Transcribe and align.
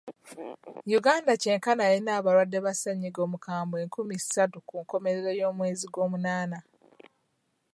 Uganda 0.99 1.31
kyenkana 1.41 1.81
yalina 1.89 2.11
abalwadde 2.19 2.59
ba 2.65 2.73
ssennyiga 2.75 3.19
omukambwe 3.27 3.77
enkumi 3.83 4.15
ssatu 4.21 4.57
ku 4.67 4.73
nkomerero 4.81 5.29
y'omwezi 5.39 5.85
gw'omunaana. 5.93 6.57